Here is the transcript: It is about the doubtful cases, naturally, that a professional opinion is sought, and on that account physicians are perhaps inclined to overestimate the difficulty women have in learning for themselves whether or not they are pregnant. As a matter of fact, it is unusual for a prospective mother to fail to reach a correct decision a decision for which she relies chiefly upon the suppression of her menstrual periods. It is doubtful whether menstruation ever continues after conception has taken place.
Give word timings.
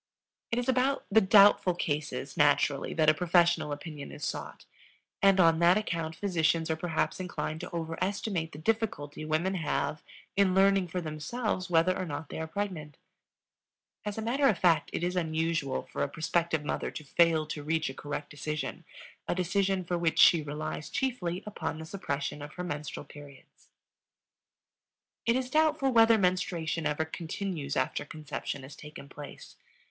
It 0.49 0.57
is 0.57 0.67
about 0.67 1.05
the 1.11 1.21
doubtful 1.21 1.75
cases, 1.75 2.35
naturally, 2.35 2.91
that 2.95 3.07
a 3.07 3.13
professional 3.13 3.71
opinion 3.71 4.11
is 4.11 4.25
sought, 4.25 4.65
and 5.21 5.39
on 5.39 5.59
that 5.59 5.77
account 5.77 6.15
physicians 6.15 6.71
are 6.71 6.75
perhaps 6.75 7.19
inclined 7.19 7.61
to 7.61 7.71
overestimate 7.71 8.51
the 8.51 8.57
difficulty 8.57 9.25
women 9.25 9.53
have 9.53 10.01
in 10.35 10.55
learning 10.55 10.87
for 10.87 11.01
themselves 11.01 11.69
whether 11.69 11.95
or 11.95 12.07
not 12.07 12.29
they 12.29 12.39
are 12.39 12.47
pregnant. 12.47 12.97
As 14.03 14.17
a 14.17 14.23
matter 14.23 14.47
of 14.47 14.57
fact, 14.57 14.89
it 14.91 15.03
is 15.03 15.15
unusual 15.15 15.83
for 15.83 16.01
a 16.01 16.09
prospective 16.09 16.65
mother 16.65 16.89
to 16.89 17.03
fail 17.03 17.45
to 17.45 17.61
reach 17.61 17.87
a 17.87 17.93
correct 17.93 18.31
decision 18.31 18.85
a 19.27 19.35
decision 19.35 19.83
for 19.83 19.99
which 19.99 20.17
she 20.17 20.41
relies 20.41 20.89
chiefly 20.89 21.43
upon 21.45 21.77
the 21.77 21.85
suppression 21.85 22.41
of 22.41 22.53
her 22.53 22.63
menstrual 22.63 23.05
periods. 23.05 23.67
It 25.27 25.35
is 25.35 25.51
doubtful 25.51 25.91
whether 25.91 26.17
menstruation 26.17 26.87
ever 26.87 27.05
continues 27.05 27.77
after 27.77 28.03
conception 28.03 28.63
has 28.63 28.75
taken 28.75 29.07
place. 29.07 29.57